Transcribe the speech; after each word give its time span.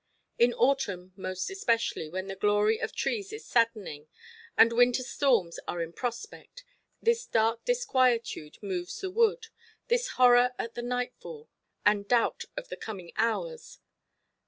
In 0.39 0.51
autumn 0.55 1.13
most 1.15 1.51
especially, 1.51 2.09
when 2.09 2.25
the 2.25 2.35
glory 2.35 2.79
of 2.81 2.91
trees 2.91 3.31
is 3.31 3.45
saddening, 3.45 4.07
and 4.57 4.73
winter 4.73 5.03
storms 5.03 5.59
are 5.67 5.79
in 5.79 5.93
prospect, 5.93 6.63
this 7.03 7.27
dark 7.27 7.63
disquietude 7.65 8.57
moves 8.63 8.99
the 8.99 9.11
wood, 9.11 9.49
this 9.89 10.13
horror 10.17 10.53
at 10.57 10.73
the 10.73 10.81
nightfall, 10.81 11.49
and 11.85 12.07
doubt 12.07 12.45
of 12.57 12.69
the 12.69 12.77
coming 12.77 13.11
hours. 13.15 13.77